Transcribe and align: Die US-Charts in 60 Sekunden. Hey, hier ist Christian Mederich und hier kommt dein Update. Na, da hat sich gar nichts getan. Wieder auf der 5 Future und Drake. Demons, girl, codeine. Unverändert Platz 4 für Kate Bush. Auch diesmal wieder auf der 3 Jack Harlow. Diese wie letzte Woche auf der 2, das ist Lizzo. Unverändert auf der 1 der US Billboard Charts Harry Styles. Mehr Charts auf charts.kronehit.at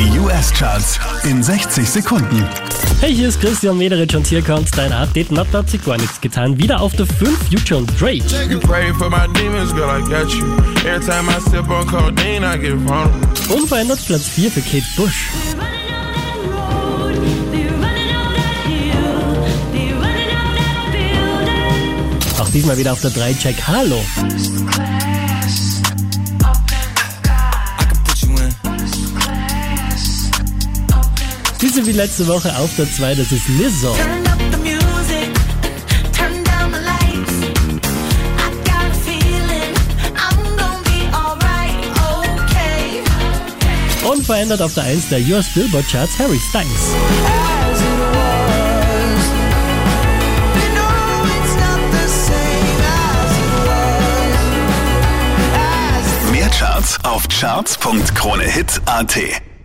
Die 0.00 0.18
US-Charts 0.18 0.98
in 1.24 1.42
60 1.42 1.86
Sekunden. 1.86 2.48
Hey, 3.00 3.14
hier 3.14 3.28
ist 3.28 3.38
Christian 3.38 3.76
Mederich 3.76 4.16
und 4.16 4.26
hier 4.26 4.40
kommt 4.40 4.70
dein 4.74 4.90
Update. 4.94 5.30
Na, 5.30 5.44
da 5.52 5.58
hat 5.58 5.68
sich 5.68 5.84
gar 5.84 5.98
nichts 5.98 6.18
getan. 6.22 6.56
Wieder 6.56 6.80
auf 6.80 6.96
der 6.96 7.04
5 7.04 7.38
Future 7.50 7.80
und 7.80 8.00
Drake. 8.00 8.24
Demons, 9.34 9.74
girl, 9.74 10.02
codeine. 11.84 12.56
Unverändert 13.50 14.06
Platz 14.06 14.26
4 14.28 14.50
für 14.50 14.62
Kate 14.62 14.86
Bush. 14.96 15.28
Auch 22.38 22.48
diesmal 22.48 22.78
wieder 22.78 22.92
auf 22.92 23.02
der 23.02 23.10
3 23.10 23.36
Jack 23.38 23.68
Harlow. 23.68 24.02
Diese 31.62 31.86
wie 31.86 31.92
letzte 31.92 32.26
Woche 32.26 32.56
auf 32.56 32.74
der 32.76 32.90
2, 32.90 33.16
das 33.16 33.32
ist 33.32 33.46
Lizzo. 33.48 33.94
Unverändert 44.10 44.62
auf 44.62 44.72
der 44.72 44.84
1 44.84 45.10
der 45.10 45.20
US 45.20 45.52
Billboard 45.52 45.86
Charts 45.90 46.18
Harry 46.18 46.40
Styles. 46.48 46.66
Mehr 56.32 56.48
Charts 56.48 56.98
auf 57.04 57.28
charts.kronehit.at 57.28 59.49